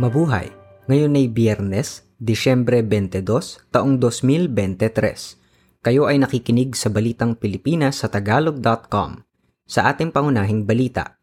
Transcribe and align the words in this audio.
Mabuhay! 0.00 0.48
Ngayon 0.88 1.12
ay 1.12 1.28
Biyernes, 1.28 2.08
Disyembre 2.16 2.80
22, 2.80 3.68
taong 3.68 4.00
2023. 4.00 5.84
Kayo 5.84 6.08
ay 6.08 6.16
nakikinig 6.16 6.72
sa 6.72 6.88
Balitang 6.88 7.36
Pilipinas 7.36 8.00
sa 8.00 8.08
Tagalog.com. 8.08 9.20
Sa 9.68 9.92
ating 9.92 10.08
pangunahing 10.08 10.64
balita, 10.64 11.20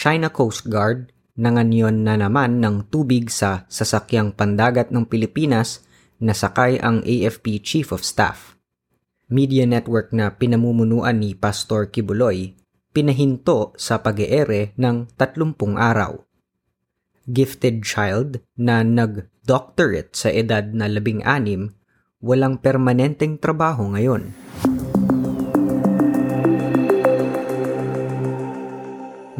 China 0.00 0.32
Coast 0.32 0.64
Guard 0.72 1.12
nanganyon 1.36 2.00
na 2.00 2.16
naman 2.16 2.64
ng 2.64 2.88
tubig 2.88 3.28
sa 3.28 3.68
sasakyang 3.68 4.32
pandagat 4.32 4.88
ng 4.88 5.04
Pilipinas 5.04 5.84
na 6.24 6.32
sakay 6.32 6.80
ang 6.80 7.04
AFP 7.04 7.60
Chief 7.60 7.92
of 7.92 8.00
Staff. 8.00 8.56
Media 9.28 9.68
network 9.68 10.16
na 10.16 10.32
pinamumunuan 10.32 11.20
ni 11.20 11.36
Pastor 11.36 11.92
Kibuloy 11.92 12.56
pinahinto 12.96 13.76
sa 13.76 14.00
pag-eere 14.00 14.72
ng 14.80 15.04
30 15.20 15.52
araw 15.76 16.29
gifted 17.30 17.86
child 17.86 18.42
na 18.58 18.82
nag-doctorate 18.82 20.12
sa 20.14 20.28
edad 20.30 20.74
na 20.74 20.90
labing 20.90 21.22
anim, 21.22 21.72
walang 22.20 22.58
permanenteng 22.58 23.38
trabaho 23.40 23.88
ngayon. 23.94 24.34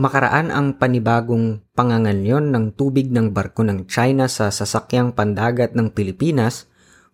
Makaraan 0.00 0.48
ang 0.48 0.80
panibagong 0.80 1.60
panganganyon 1.76 2.48
ng 2.48 2.72
tubig 2.72 3.12
ng 3.12 3.36
barko 3.36 3.60
ng 3.68 3.84
China 3.84 4.32
sa 4.32 4.48
sasakyang 4.48 5.12
pandagat 5.12 5.77
ng 5.77 5.92
Pilipinas 5.92 6.64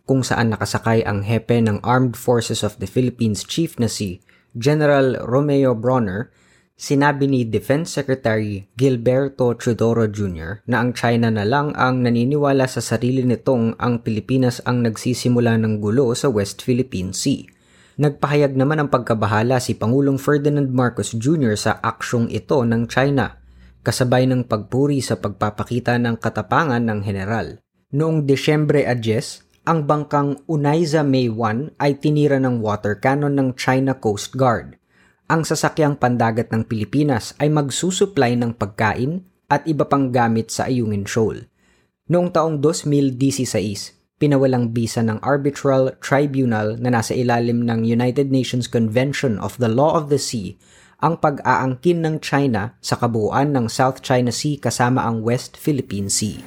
kung 0.07 0.23
saan 0.23 0.55
nakasakay 0.55 1.03
ang 1.03 1.27
hepe 1.27 1.59
ng 1.59 1.83
Armed 1.83 2.15
Forces 2.15 2.63
of 2.63 2.79
the 2.79 2.87
Philippines 2.87 3.43
Chief 3.43 3.75
na 3.83 3.91
si 3.91 4.23
General 4.55 5.19
Romeo 5.19 5.75
Bronner 5.75 6.31
Sinabi 6.77 7.25
ni 7.25 7.49
Defense 7.49 7.89
Secretary 7.89 8.69
Gilberto 8.77 9.57
Chudoro 9.57 10.05
Jr. 10.13 10.61
na 10.69 10.85
ang 10.85 10.93
China 10.93 11.33
na 11.33 11.49
lang 11.49 11.73
ang 11.73 12.05
naniniwala 12.05 12.69
sa 12.69 12.85
sarili 12.85 13.25
nitong 13.25 13.81
ang 13.81 14.05
Pilipinas 14.05 14.61
ang 14.69 14.85
nagsisimula 14.85 15.57
ng 15.57 15.81
gulo 15.81 16.13
sa 16.13 16.29
West 16.29 16.61
Philippine 16.61 17.17
Sea. 17.17 17.49
Nagpahayag 17.97 18.61
naman 18.61 18.77
ang 18.77 18.93
pagkabahala 18.93 19.57
si 19.57 19.73
Pangulong 19.73 20.21
Ferdinand 20.21 20.69
Marcos 20.69 21.17
Jr. 21.17 21.57
sa 21.57 21.81
aksyong 21.81 22.29
ito 22.29 22.61
ng 22.61 22.85
China, 22.93 23.41
kasabay 23.81 24.29
ng 24.29 24.45
pagpuri 24.45 25.01
sa 25.01 25.17
pagpapakita 25.17 25.97
ng 25.97 26.21
katapangan 26.21 26.85
ng 26.85 27.01
general. 27.09 27.57
Noong 27.97 28.29
Desyembre 28.29 28.85
10, 28.85 29.65
ang 29.65 29.89
bangkang 29.89 30.45
Unaiza 30.45 31.01
May 31.01 31.33
1 31.33 31.81
ay 31.81 31.97
tinira 31.97 32.37
ng 32.37 32.61
water 32.61 33.01
cannon 33.01 33.33
ng 33.33 33.57
China 33.57 33.97
Coast 33.97 34.37
Guard– 34.37 34.77
ang 35.27 35.43
sasakyang 35.43 35.99
pandagat 35.99 36.55
ng 36.55 36.63
Pilipinas 36.63 37.35
ay 37.43 37.51
magsusupply 37.51 38.39
ng 38.39 38.55
pagkain 38.55 39.27
at 39.51 39.67
iba 39.67 39.83
pang 39.83 40.15
gamit 40.15 40.55
sa 40.55 40.71
Ayungin 40.71 41.03
Shoal. 41.03 41.51
Noong 42.07 42.31
taong 42.31 42.63
2016, 42.63 44.23
pinawalang 44.23 44.71
bisa 44.71 45.03
ng 45.03 45.19
Arbitral 45.27 45.99
Tribunal 45.99 46.79
na 46.79 46.95
nasa 46.95 47.11
ilalim 47.19 47.67
ng 47.67 47.83
United 47.83 48.31
Nations 48.31 48.71
Convention 48.71 49.35
of 49.43 49.59
the 49.59 49.67
Law 49.67 49.99
of 49.99 50.15
the 50.15 50.19
Sea 50.19 50.55
ang 51.03 51.21
pag-aangkin 51.21 52.01
ng 52.07 52.17
China 52.25 52.79
sa 52.81 52.97
kabuuan 52.97 53.53
ng 53.53 53.67
South 53.69 54.01
China 54.01 54.33
Sea 54.33 54.57
kasama 54.57 55.05
ang 55.05 55.21
West 55.27 55.59
Philippine 55.59 56.09
Sea. 56.09 56.41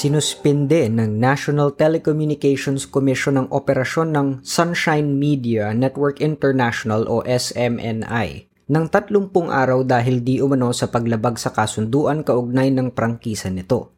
Sinuspinde 0.00 0.88
ng 0.88 1.20
National 1.20 1.76
Telecommunications 1.76 2.88
Commission 2.88 3.36
ang 3.36 3.52
operasyon 3.52 4.16
ng 4.16 4.28
Sunshine 4.40 5.20
Media 5.20 5.76
Network 5.76 6.24
International 6.24 7.04
o 7.04 7.20
SMNI 7.20 8.48
ng 8.48 8.84
30 8.88 9.28
araw 9.52 9.84
dahil 9.84 10.24
di 10.24 10.40
umano 10.40 10.72
sa 10.72 10.88
paglabag 10.88 11.36
sa 11.36 11.52
kasunduan 11.52 12.24
kaugnay 12.24 12.72
ng 12.72 12.96
prangkisa 12.96 13.52
nito. 13.52 13.92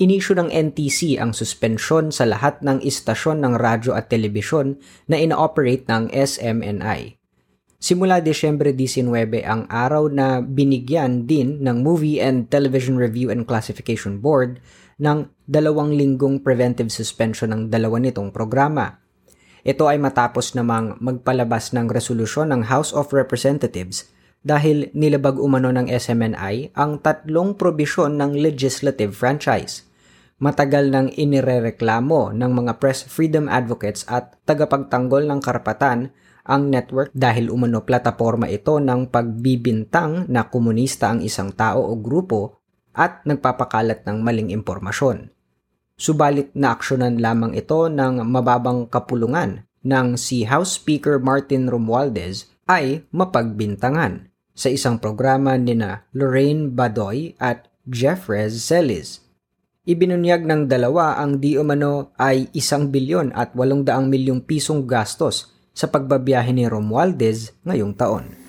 Inisyu 0.00 0.32
ng 0.32 0.48
NTC 0.48 1.20
ang 1.20 1.36
suspensyon 1.36 2.08
sa 2.08 2.24
lahat 2.24 2.64
ng 2.64 2.80
istasyon 2.80 3.44
ng 3.44 3.60
radyo 3.60 3.92
at 3.92 4.08
telebisyon 4.08 4.80
na 5.12 5.20
ina-operate 5.20 5.84
ng 5.92 6.08
SMNI. 6.08 7.20
Simula 7.84 8.24
Desyembre 8.24 8.72
19 8.72 9.44
ang 9.44 9.68
araw 9.68 10.08
na 10.08 10.40
binigyan 10.40 11.28
din 11.28 11.60
ng 11.60 11.84
Movie 11.84 12.16
and 12.16 12.48
Television 12.48 12.96
Review 12.96 13.28
and 13.28 13.44
Classification 13.44 14.24
Board 14.24 14.56
ng 14.98 15.30
dalawang 15.48 15.94
linggong 15.94 16.42
preventive 16.42 16.90
suspension 16.90 17.50
ng 17.50 17.62
dalawa 17.70 17.98
nitong 17.98 18.30
programa. 18.30 19.00
Ito 19.64 19.88
ay 19.88 19.96
matapos 19.96 20.52
namang 20.52 21.00
magpalabas 21.00 21.72
ng 21.72 21.88
resolusyon 21.88 22.52
ng 22.52 22.68
House 22.68 22.92
of 22.92 23.10
Representatives 23.16 24.12
dahil 24.44 24.92
nilabag 24.92 25.40
umano 25.40 25.72
ng 25.72 25.88
SMNI 25.88 26.76
ang 26.76 27.00
tatlong 27.00 27.56
probisyon 27.56 28.20
ng 28.20 28.36
legislative 28.36 29.16
franchise. 29.16 29.88
Matagal 30.36 30.92
nang 30.92 31.08
inirereklamo 31.08 32.36
ng 32.36 32.52
mga 32.52 32.76
press 32.76 33.08
freedom 33.08 33.48
advocates 33.48 34.04
at 34.04 34.36
tagapagtanggol 34.44 35.24
ng 35.24 35.40
karapatan 35.40 36.12
ang 36.44 36.68
network 36.68 37.08
dahil 37.16 37.48
umano 37.48 37.80
plataforma 37.88 38.52
ito 38.52 38.76
ng 38.76 39.08
pagbibintang 39.08 40.28
na 40.28 40.44
komunista 40.52 41.08
ang 41.08 41.24
isang 41.24 41.56
tao 41.56 41.80
o 41.88 41.96
grupo 41.96 42.63
at 42.94 43.26
nagpapakalat 43.26 44.06
ng 44.06 44.22
maling 44.22 44.54
impormasyon. 44.54 45.34
Subalit 45.94 46.50
naaksyonan 46.54 47.22
lamang 47.22 47.54
ito 47.54 47.86
ng 47.86 48.22
mababang 48.26 48.90
kapulungan 48.90 49.62
ng 49.84 50.18
si 50.18 50.42
House 50.48 50.80
Speaker 50.80 51.22
Martin 51.22 51.70
Romualdez 51.70 52.50
ay 52.66 53.04
mapagbintangan 53.12 54.32
sa 54.54 54.70
isang 54.70 54.98
programa 54.98 55.58
ni 55.58 55.76
na 55.76 56.06
Lorraine 56.14 56.70
Badoy 56.72 57.36
at 57.42 57.68
Jeffrez 57.84 58.58
Celis. 58.64 59.20
Ibinunyag 59.84 60.48
ng 60.48 60.64
dalawa 60.64 61.20
ang 61.20 61.36
di 61.36 61.60
umano 61.60 62.16
ay 62.16 62.48
isang 62.56 62.88
bilyon 62.88 63.36
at 63.36 63.52
walong 63.52 63.84
daang 63.84 64.08
milyong 64.08 64.40
pisong 64.48 64.88
gastos 64.88 65.52
sa 65.76 65.92
pagbabiyahe 65.92 66.56
ni 66.56 66.64
Romualdez 66.64 67.52
ngayong 67.68 67.92
taon. 67.92 68.43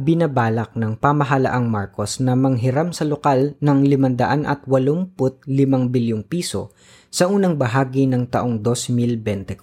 Binabalak 0.00 0.72
ng 0.74 0.96
pamahalaang 0.96 1.68
Marcos 1.68 2.18
na 2.24 2.32
manghiram 2.32 2.90
sa 2.90 3.04
lokal 3.04 3.54
ng 3.60 3.78
585 3.84 5.14
bilyong 5.92 6.24
piso 6.24 6.72
sa 7.12 7.28
unang 7.28 7.60
bahagi 7.60 8.08
ng 8.08 8.32
taong 8.32 8.64
2024 8.64 9.60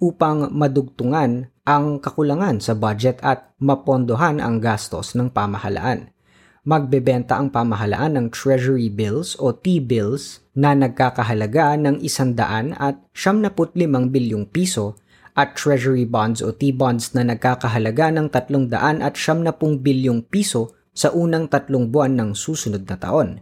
upang 0.00 0.48
madugtungan 0.54 1.50
ang 1.66 2.00
kakulangan 2.00 2.62
sa 2.62 2.72
budget 2.72 3.20
at 3.20 3.52
mapondohan 3.60 4.40
ang 4.40 4.62
gastos 4.62 5.12
ng 5.12 5.28
pamahalaan. 5.28 6.14
Magbebenta 6.60 7.40
ang 7.40 7.48
pamahalaan 7.48 8.16
ng 8.20 8.26
Treasury 8.32 8.92
Bills 8.92 9.36
o 9.40 9.52
T-bills 9.52 10.44
na 10.56 10.76
nagkakahalaga 10.76 11.76
ng 11.80 12.04
100 12.04 12.76
at 12.76 13.00
75 13.16 14.12
bilyong 14.12 14.44
piso 14.48 15.00
at 15.34 15.58
Treasury 15.58 16.06
Bonds 16.06 16.40
o 16.40 16.54
T-Bonds 16.54 17.14
na 17.14 17.26
nagkakahalaga 17.26 18.10
ng 18.14 18.30
300 18.32 19.02
at 19.02 19.14
70 19.14 19.82
bilyong 19.82 20.26
piso 20.26 20.74
sa 20.90 21.14
unang 21.14 21.46
tatlong 21.46 21.88
buwan 21.88 22.18
ng 22.18 22.30
susunod 22.34 22.86
na 22.86 22.96
taon. 22.98 23.40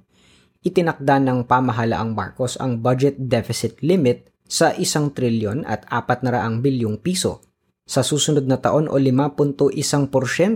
Itinakda 0.62 1.22
ng 1.22 1.46
pamahalaang 1.46 2.12
Marcos 2.12 2.58
ang 2.58 2.82
budget 2.82 3.16
deficit 3.16 3.78
limit 3.80 4.28
sa 4.48 4.74
1 4.74 5.14
trilyon 5.14 5.62
at 5.68 5.84
400 5.88 6.60
bilyong 6.64 6.98
piso 6.98 7.44
sa 7.88 8.04
susunod 8.04 8.44
na 8.44 8.60
taon 8.60 8.84
o 8.86 9.00
5.1% 9.00 9.72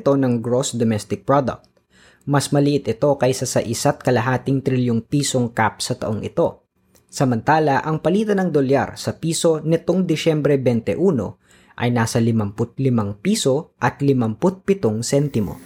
ng 0.04 0.34
gross 0.44 0.76
domestic 0.76 1.24
product. 1.24 1.64
Mas 2.28 2.52
maliit 2.54 2.86
ito 2.86 3.08
kaysa 3.16 3.48
sa 3.48 3.58
isa't 3.64 4.04
kalahating 4.04 4.62
trilyong 4.62 5.02
pisong 5.08 5.50
cap 5.50 5.82
sa 5.82 5.96
taong 5.96 6.22
ito. 6.22 6.61
Samantala, 7.12 7.84
ang 7.84 8.00
palitan 8.00 8.40
ng 8.40 8.48
dolyar 8.48 8.96
sa 8.96 9.20
piso 9.20 9.60
nitong 9.60 10.08
Disyembre 10.08 10.56
21 10.56 10.96
ay 11.76 11.92
nasa 11.92 12.16
55 12.16 12.80
piso 13.20 13.76
at 13.76 14.00
57 14.00 14.40
sentimo. 15.04 15.60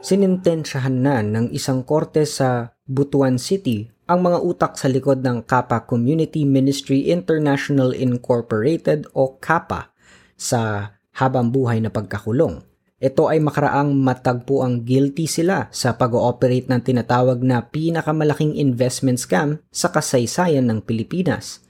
Sinintensyahan 0.00 0.96
na 0.96 1.20
ng 1.20 1.52
isang 1.52 1.84
korte 1.84 2.24
sa 2.24 2.72
Butuan 2.88 3.36
City 3.36 3.84
ang 4.08 4.24
mga 4.24 4.40
utak 4.40 4.80
sa 4.80 4.88
likod 4.88 5.20
ng 5.20 5.44
Kappa 5.44 5.84
Community 5.84 6.48
Ministry 6.48 7.12
International 7.12 7.92
Incorporated 7.92 9.04
o 9.12 9.36
Kappa 9.36 9.92
sa 10.32 10.96
habang 11.20 11.52
buhay 11.52 11.84
na 11.84 11.92
pagkakulong. 11.92 12.75
Ito 12.96 13.28
ay 13.28 13.44
makaraang 13.44 13.92
matagpo 13.92 14.64
ang 14.64 14.80
guilty 14.80 15.28
sila 15.28 15.68
sa 15.68 16.00
pag-ooperate 16.00 16.72
ng 16.72 16.80
tinatawag 16.80 17.44
na 17.44 17.60
pinakamalaking 17.60 18.56
investment 18.56 19.20
scam 19.20 19.60
sa 19.68 19.92
kasaysayan 19.92 20.64
ng 20.64 20.80
Pilipinas. 20.80 21.60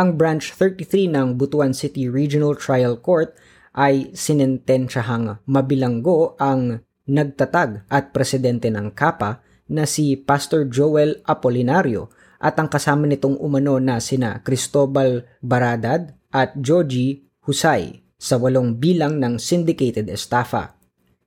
Ang 0.00 0.16
Branch 0.16 0.40
33 0.40 1.12
ng 1.12 1.36
Butuan 1.36 1.76
City 1.76 2.08
Regional 2.08 2.56
Trial 2.56 2.96
Court 3.04 3.36
ay 3.76 4.16
sinentensyahang 4.16 5.44
mabilanggo 5.44 6.40
ang 6.40 6.80
nagtatag 7.04 7.84
at 7.92 8.16
presidente 8.16 8.72
ng 8.72 8.96
KAPA 8.96 9.44
na 9.68 9.84
si 9.84 10.16
Pastor 10.16 10.72
Joel 10.72 11.20
Apolinario 11.28 12.08
at 12.40 12.56
ang 12.56 12.72
kasama 12.72 13.04
nitong 13.04 13.36
umano 13.44 13.76
na 13.76 14.00
sina 14.00 14.40
Cristobal 14.40 15.28
Baradad 15.44 16.16
at 16.32 16.56
Joji 16.56 17.28
Husay 17.44 18.01
sa 18.22 18.38
walong 18.38 18.78
bilang 18.78 19.18
ng 19.18 19.42
syndicated 19.42 20.06
estafa. 20.06 20.78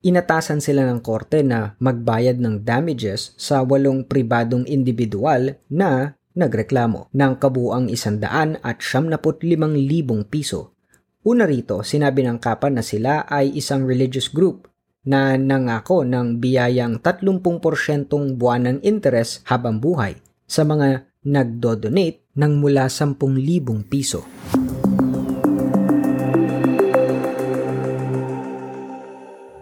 Inatasan 0.07 0.63
sila 0.63 0.87
ng 0.87 1.03
korte 1.03 1.43
na 1.43 1.75
magbayad 1.83 2.39
ng 2.39 2.63
damages 2.63 3.35
sa 3.35 3.59
walong 3.67 4.07
pribadong 4.07 4.63
individual 4.63 5.59
na 5.67 6.15
nagreklamo 6.39 7.11
ng 7.11 7.33
kabuang 7.35 7.91
isandaan 7.91 8.63
at 8.63 8.79
libong 9.75 10.23
piso. 10.23 10.71
Una 11.25 11.43
rito, 11.43 11.81
sinabi 11.81 12.21
ng 12.23 12.37
kapa 12.37 12.69
na 12.69 12.85
sila 12.85 13.25
ay 13.25 13.57
isang 13.57 13.83
religious 13.83 14.29
group 14.29 14.69
na 15.09 15.35
nangako 15.41 16.05
ng 16.05 16.37
biyayang 16.37 17.01
30% 17.01 18.37
buwanang 18.37 18.79
interes 18.85 19.41
habang 19.49 19.81
buhay 19.81 20.21
sa 20.45 20.61
mga 20.61 21.09
nagdo-donate 21.25 22.29
ng 22.37 22.51
mula 22.61 22.85
10,000 22.85 23.17
piso. 23.89 24.21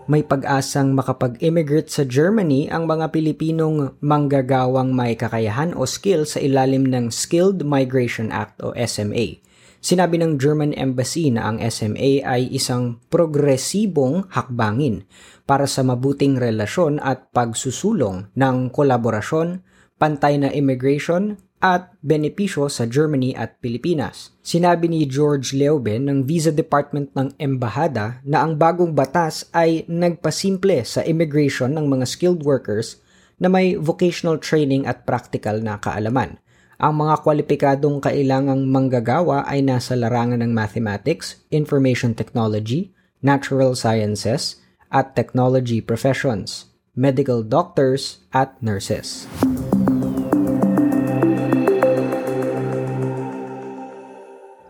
May 0.07 0.23
pag-asang 0.23 0.91
makapag-immigrate 0.91 1.87
sa 1.87 2.03
Germany 2.03 2.67
ang 2.67 2.87
mga 2.87 3.11
Pilipinong 3.11 3.95
manggagawang 4.03 4.91
may 4.91 5.15
kakayahan 5.15 5.71
o 5.77 5.87
skill 5.87 6.27
sa 6.27 6.43
ilalim 6.43 6.87
ng 6.87 7.07
Skilled 7.13 7.63
Migration 7.63 8.31
Act 8.33 8.59
o 8.59 8.75
SMA. 8.75 9.43
Sinabi 9.83 10.15
ng 10.15 10.39
German 10.39 10.71
Embassy 10.71 11.27
na 11.27 11.51
ang 11.51 11.59
SMA 11.59 12.23
ay 12.23 12.47
isang 12.55 13.03
progresibong 13.11 14.31
hakbangin 14.31 15.03
para 15.43 15.67
sa 15.67 15.83
mabuting 15.83 16.39
relasyon 16.39 17.03
at 17.03 17.27
pagsusulong 17.35 18.31
ng 18.31 18.71
kolaborasyon, 18.71 19.59
pantay 19.99 20.39
na 20.39 20.55
immigration, 20.55 21.35
at 21.63 21.95
benepisyo 22.03 22.67
sa 22.67 22.83
Germany 22.83 23.31
at 23.31 23.63
Pilipinas. 23.63 24.35
Sinabi 24.43 24.91
ni 24.91 25.07
George 25.07 25.55
Leoben 25.55 26.11
ng 26.11 26.27
Visa 26.27 26.51
Department 26.51 27.15
ng 27.15 27.31
Embahada 27.39 28.19
na 28.27 28.43
ang 28.43 28.59
bagong 28.59 28.91
batas 28.91 29.47
ay 29.55 29.87
nagpasimple 29.87 30.83
sa 30.83 30.99
immigration 31.07 31.71
ng 31.71 31.87
mga 31.87 32.03
skilled 32.03 32.43
workers 32.43 32.99
na 33.39 33.47
may 33.47 33.79
vocational 33.79 34.35
training 34.35 34.83
at 34.83 35.07
practical 35.07 35.63
na 35.63 35.79
kaalaman. 35.79 36.35
Ang 36.83 36.99
mga 36.99 37.23
kwalipikadong 37.23 38.03
kailangang 38.03 38.67
manggagawa 38.67 39.47
ay 39.47 39.63
nasa 39.63 39.95
larangan 39.95 40.43
ng 40.43 40.51
mathematics, 40.51 41.39
information 41.47 42.11
technology, 42.11 42.91
natural 43.23 43.71
sciences, 43.71 44.59
at 44.91 45.15
technology 45.15 45.79
professions, 45.79 46.67
medical 46.91 47.39
doctors, 47.39 48.21
at 48.35 48.51
nurses. 48.59 49.25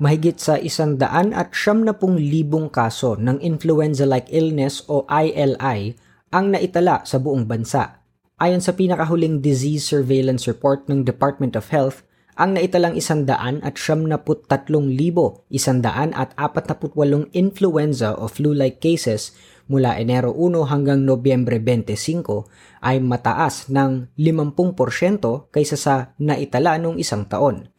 Mahigit 0.03 0.35
sa 0.35 0.59
isang 0.59 0.99
daan 0.99 1.31
at 1.31 1.55
siyam 1.55 1.87
na 1.87 1.95
pung 1.95 2.19
libong 2.19 2.67
kaso 2.67 3.15
ng 3.15 3.39
influenza-like 3.39 4.27
illness 4.35 4.83
o 4.91 5.07
ILI 5.07 5.95
ang 6.27 6.51
naitala 6.51 7.07
sa 7.07 7.23
buong 7.23 7.47
bansa. 7.47 8.03
Ayon 8.35 8.59
sa 8.59 8.75
pinakahuling 8.75 9.39
disease 9.39 9.87
surveillance 9.87 10.43
report 10.43 10.91
ng 10.91 11.07
Department 11.07 11.55
of 11.55 11.71
Health, 11.71 12.03
ang 12.35 12.59
naitalang 12.59 12.99
isandaan 12.99 13.63
at 13.63 13.79
siyam 13.79 14.03
na 14.03 14.19
put 14.19 14.43
tatlong 14.51 14.91
libo, 14.91 15.47
isandaan 15.47 16.11
at 16.11 16.35
apat 16.35 16.67
na 16.67 16.75
putwalong 16.75 17.31
influenza 17.31 18.11
o 18.19 18.27
flu-like 18.27 18.83
cases 18.83 19.31
mula 19.71 19.95
Enero 19.95 20.35
1 20.35 20.67
hanggang 20.67 20.99
Nobyembre 21.07 21.63
25 21.63 22.83
ay 22.83 22.99
mataas 22.99 23.71
ng 23.71 24.11
50% 24.19 25.47
kaysa 25.53 25.77
sa 25.79 25.95
naitala 26.19 26.75
noong 26.75 26.99
isang 26.99 27.23
taon. 27.23 27.72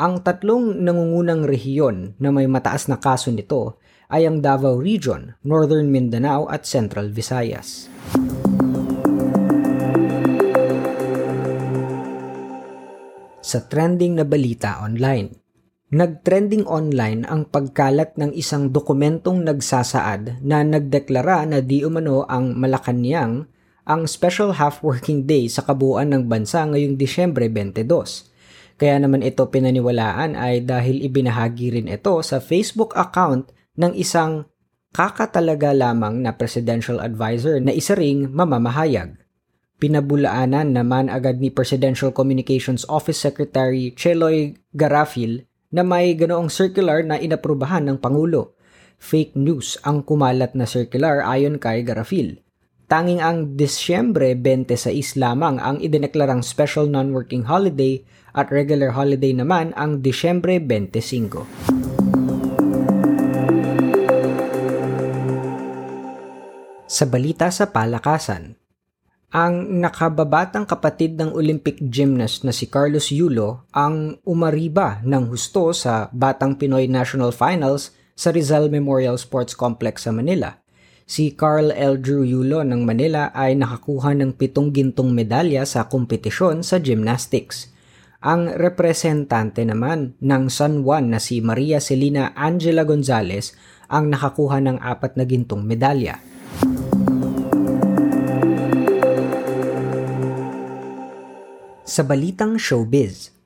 Ang 0.00 0.24
tatlong 0.24 0.80
nangungunang 0.80 1.44
rehiyon 1.44 2.16
na 2.16 2.32
may 2.32 2.48
mataas 2.48 2.88
na 2.88 2.96
kaso 2.96 3.28
nito 3.28 3.76
ay 4.08 4.24
ang 4.24 4.40
Davao 4.40 4.80
Region, 4.80 5.36
Northern 5.44 5.92
Mindanao 5.92 6.48
at 6.48 6.64
Central 6.64 7.12
Visayas. 7.12 7.92
Sa 13.44 13.58
trending 13.68 14.16
na 14.16 14.24
balita 14.24 14.80
online, 14.80 15.36
Nagtrending 15.92 16.64
online 16.72 17.28
ang 17.28 17.44
pagkalat 17.52 18.16
ng 18.16 18.32
isang 18.32 18.72
dokumentong 18.72 19.44
nagsasaad 19.44 20.40
na 20.40 20.64
nagdeklara 20.64 21.44
na 21.44 21.60
di 21.60 21.84
umano 21.84 22.24
ang 22.24 22.56
Malacanang 22.56 23.44
ang 23.84 24.08
special 24.08 24.56
half 24.56 24.80
working 24.80 25.28
day 25.28 25.52
sa 25.52 25.60
kabuuan 25.60 26.16
ng 26.16 26.32
bansa 26.32 26.64
ngayong 26.64 26.96
Disyembre 26.96 27.44
22 27.52 28.31
kaya 28.76 29.00
naman 29.00 29.24
ito 29.24 29.44
pinaniwalaan 29.48 30.36
ay 30.38 30.64
dahil 30.64 31.02
ibinahagi 31.04 31.74
rin 31.74 31.88
ito 31.88 32.14
sa 32.24 32.38
Facebook 32.38 32.92
account 32.94 33.52
ng 33.76 33.92
isang 33.96 34.46
kakatalaga 34.92 35.72
lamang 35.72 36.20
na 36.20 36.36
presidential 36.36 37.00
advisor 37.00 37.58
na 37.58 37.72
isa 37.72 37.96
ring 37.96 38.28
mamamahayag. 38.28 39.16
Pinabulaanan 39.80 40.78
naman 40.78 41.10
agad 41.10 41.42
ni 41.42 41.50
Presidential 41.50 42.14
Communications 42.14 42.86
Office 42.86 43.18
Secretary 43.18 43.90
Cheloy 43.98 44.54
Garafil 44.70 45.48
na 45.74 45.82
may 45.82 46.14
ganoong 46.14 46.52
circular 46.52 47.02
na 47.02 47.18
inaprubahan 47.18 47.88
ng 47.90 47.98
Pangulo. 47.98 48.54
Fake 49.02 49.34
news 49.34 49.82
ang 49.82 50.06
kumalat 50.06 50.54
na 50.54 50.70
circular 50.70 51.26
ayon 51.26 51.58
kay 51.58 51.82
Garafil. 51.82 52.38
Tanging 52.92 53.24
ang 53.24 53.56
Disyembre 53.56 54.36
26 54.36 55.16
lamang 55.16 55.56
ang 55.56 55.80
idineklarang 55.80 56.44
special 56.44 56.84
non-working 56.84 57.48
holiday 57.48 58.04
at 58.36 58.52
regular 58.52 58.92
holiday 58.92 59.32
naman 59.32 59.72
ang 59.80 60.04
Disyembre 60.04 60.60
25. 60.60 61.40
Sa 66.84 67.08
balita 67.08 67.48
sa 67.48 67.72
palakasan, 67.72 68.60
ang 69.32 69.80
nakababatang 69.80 70.68
kapatid 70.68 71.16
ng 71.16 71.32
Olympic 71.32 71.80
gymnast 71.88 72.44
na 72.44 72.52
si 72.52 72.68
Carlos 72.68 73.08
Yulo 73.08 73.64
ang 73.72 74.20
umariba 74.28 75.00
ng 75.00 75.32
husto 75.32 75.72
sa 75.72 76.12
Batang 76.12 76.60
Pinoy 76.60 76.92
National 76.92 77.32
Finals 77.32 77.96
sa 78.12 78.28
Rizal 78.28 78.68
Memorial 78.68 79.16
Sports 79.16 79.56
Complex 79.56 80.04
sa 80.04 80.12
Manila. 80.12 80.61
Si 81.08 81.34
Carl 81.34 81.74
L. 81.74 81.98
Drew 81.98 82.22
Yulo 82.22 82.62
ng 82.62 82.86
Manila 82.86 83.34
ay 83.34 83.58
nakakuha 83.58 84.14
ng 84.14 84.38
pitong 84.38 84.70
gintong 84.70 85.10
medalya 85.10 85.66
sa 85.66 85.90
kompetisyon 85.90 86.62
sa 86.62 86.78
gymnastics. 86.78 87.74
Ang 88.22 88.54
representante 88.54 89.66
naman 89.66 90.14
ng 90.22 90.46
San 90.46 90.86
Juan 90.86 91.10
na 91.10 91.18
si 91.18 91.42
Maria 91.42 91.82
Celina 91.82 92.30
Angela 92.38 92.86
Gonzalez 92.86 93.50
ang 93.90 94.08
nakakuha 94.08 94.62
ng 94.62 94.78
apat 94.78 95.18
na 95.18 95.26
gintong 95.26 95.66
medalya. 95.66 96.22
Sa 101.82 102.06
balitang 102.06 102.56
showbiz, 102.56 103.36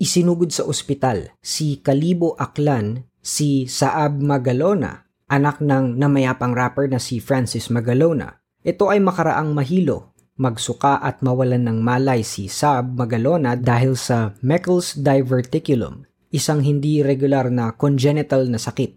isinugod 0.00 0.48
sa 0.48 0.64
ospital 0.64 1.34
si 1.44 1.84
Kalibo 1.84 2.32
Aklan, 2.40 3.04
si 3.20 3.68
Saab 3.68 4.16
Magalona, 4.22 5.11
anak 5.32 5.64
ng 5.64 5.96
namayapang 5.96 6.52
rapper 6.52 6.92
na 6.92 7.00
si 7.00 7.16
Francis 7.16 7.72
Magalona. 7.72 8.36
Ito 8.60 8.92
ay 8.92 9.00
makaraang 9.00 9.56
mahilo 9.56 10.12
magsuka 10.42 10.98
at 10.98 11.20
mawalan 11.20 11.62
ng 11.68 11.78
malay 11.84 12.24
si 12.24 12.48
Saab 12.48 12.96
Magalona 12.96 13.54
dahil 13.54 13.94
sa 13.94 14.32
Meckel's 14.40 14.96
diverticulum, 14.96 16.08
isang 16.32 16.64
hindi 16.64 17.04
regular 17.04 17.52
na 17.52 17.76
congenital 17.76 18.48
na 18.48 18.56
sakit. 18.56 18.96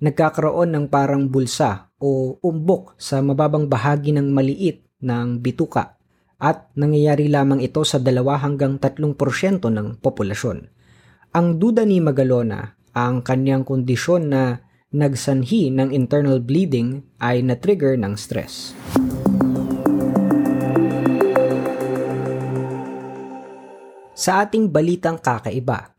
Nagkakaroon 0.00 0.72
ng 0.72 0.86
parang 0.88 1.28
bulsa 1.28 1.92
o 2.00 2.40
umbok 2.40 2.96
sa 2.96 3.20
mababang 3.20 3.68
bahagi 3.68 4.16
ng 4.16 4.32
maliit 4.32 4.88
ng 5.04 5.42
bituka 5.44 6.00
at 6.40 6.72
nangyayari 6.72 7.28
lamang 7.28 7.60
ito 7.60 7.84
sa 7.84 8.00
2 8.00 8.16
hanggang 8.40 8.80
3% 8.80 8.96
ng 9.68 10.00
populasyon. 10.00 10.58
Ang 11.36 11.46
duda 11.60 11.84
ni 11.84 12.00
Magalona, 12.00 12.80
ang 12.96 13.20
kanyang 13.20 13.68
kondisyon 13.68 14.32
na 14.32 14.64
nagsanhi 14.90 15.70
ng 15.70 15.94
internal 15.94 16.42
bleeding 16.42 17.06
ay 17.22 17.46
na-trigger 17.46 17.94
ng 17.94 18.18
stress. 18.18 18.74
Sa 24.18 24.42
ating 24.42 24.68
balitang 24.68 25.22
kakaiba, 25.22 25.94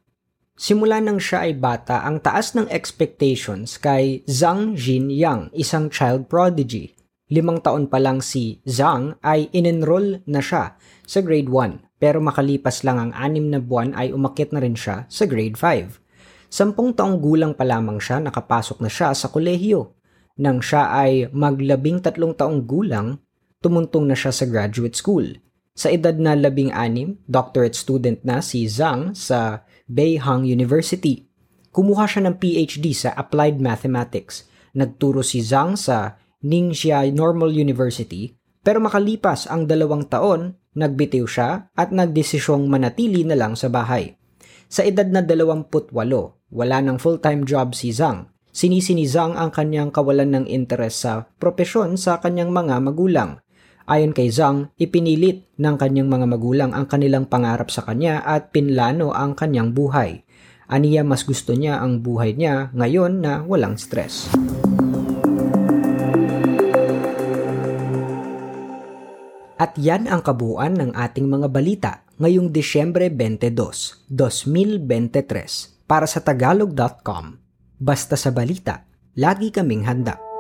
simula 0.60 1.00
nang 1.00 1.24
siya 1.24 1.48
ay 1.48 1.56
bata 1.56 2.04
ang 2.04 2.20
taas 2.20 2.52
ng 2.52 2.68
expectations 2.68 3.80
kay 3.80 4.28
Zhang 4.28 4.76
Jin 4.76 5.08
Yang, 5.08 5.56
isang 5.56 5.88
child 5.88 6.28
prodigy. 6.28 6.92
Limang 7.32 7.64
taon 7.64 7.88
pa 7.88 7.96
lang 7.96 8.20
si 8.20 8.60
Zhang 8.68 9.16
ay 9.24 9.48
inenroll 9.56 10.20
na 10.28 10.44
siya 10.44 10.76
sa 11.08 11.24
grade 11.24 11.48
1 11.48 11.96
pero 12.02 12.20
makalipas 12.20 12.84
lang 12.84 13.00
ang 13.00 13.12
anim 13.16 13.48
na 13.48 13.64
buwan 13.64 13.96
ay 13.96 14.12
umakit 14.12 14.52
na 14.52 14.60
rin 14.60 14.74
siya 14.74 15.08
sa 15.08 15.24
grade 15.30 15.56
5. 15.56 16.01
Sampung 16.52 16.92
taong 16.92 17.24
gulang 17.24 17.56
pa 17.56 17.64
lamang 17.64 17.96
siya 18.04 18.20
nakapasok 18.20 18.84
na 18.84 18.92
siya 18.92 19.16
sa 19.16 19.32
kolehiyo. 19.32 19.96
Nang 20.44 20.60
siya 20.60 20.92
ay 20.92 21.32
maglabing 21.32 22.04
tatlong 22.04 22.36
taong 22.36 22.68
gulang, 22.68 23.24
tumuntong 23.64 24.04
na 24.04 24.16
siya 24.20 24.36
sa 24.36 24.44
graduate 24.44 25.00
school 25.00 25.32
Sa 25.72 25.88
edad 25.88 26.20
na 26.20 26.36
labing 26.36 26.76
anim, 26.76 27.16
doctorate 27.32 27.80
student 27.80 28.20
na 28.28 28.44
si 28.44 28.68
Zhang 28.68 29.16
sa 29.16 29.64
Beihang 29.88 30.44
University. 30.44 31.32
Kumuha 31.72 32.04
siya 32.04 32.28
ng 32.28 32.36
PhD 32.36 32.92
sa 32.92 33.16
Applied 33.16 33.64
Mathematics. 33.64 34.52
Nagturo 34.76 35.24
si 35.24 35.40
Zhang 35.40 35.80
sa 35.80 36.20
Ningxia 36.44 37.08
Normal 37.16 37.56
University 37.56 38.36
pero 38.62 38.78
makalipas 38.78 39.50
ang 39.50 39.66
dalawang 39.66 40.06
taon, 40.06 40.54
nagbitiw 40.78 41.26
siya 41.26 41.74
at 41.74 41.90
nagdesisyong 41.90 42.70
manatili 42.70 43.26
na 43.26 43.34
lang 43.34 43.58
sa 43.58 43.74
bahay. 43.74 44.14
Sa 44.72 44.88
edad 44.88 45.04
na 45.04 45.20
28, 45.20 45.68
wala 45.92 46.78
ng 46.80 46.96
full-time 46.96 47.44
job 47.44 47.76
si 47.76 47.92
Zhang. 47.92 48.32
Sinisi 48.56 48.96
ni 48.96 49.04
Zhang 49.04 49.36
ang 49.36 49.52
kanyang 49.52 49.92
kawalan 49.92 50.32
ng 50.32 50.46
interes 50.48 50.96
sa 50.96 51.28
propesyon 51.44 52.00
sa 52.00 52.24
kanyang 52.24 52.56
mga 52.56 52.80
magulang. 52.80 53.44
Ayon 53.84 54.16
kay 54.16 54.32
Zhang, 54.32 54.72
ipinilit 54.80 55.44
ng 55.60 55.76
kanyang 55.76 56.08
mga 56.08 56.24
magulang 56.24 56.72
ang 56.72 56.88
kanilang 56.88 57.28
pangarap 57.28 57.68
sa 57.68 57.84
kanya 57.84 58.24
at 58.24 58.56
pinlano 58.56 59.12
ang 59.12 59.36
kanyang 59.36 59.76
buhay. 59.76 60.24
Aniya 60.72 61.04
mas 61.04 61.28
gusto 61.28 61.52
niya 61.52 61.84
ang 61.84 62.00
buhay 62.00 62.32
niya 62.40 62.72
ngayon 62.72 63.20
na 63.20 63.44
walang 63.44 63.76
stress. 63.76 64.32
At 69.60 69.76
yan 69.76 70.08
ang 70.08 70.24
kabuuan 70.24 70.80
ng 70.80 70.96
ating 70.96 71.28
mga 71.28 71.48
balita 71.52 72.08
ngayong 72.22 72.54
Disyembre 72.54 73.10
22, 73.10 74.06
2023 74.06 75.90
para 75.90 76.06
sa 76.06 76.22
tagalog.com. 76.22 77.42
Basta 77.82 78.14
sa 78.14 78.30
balita, 78.30 78.86
lagi 79.18 79.50
kaming 79.50 79.90
handa. 79.90 80.31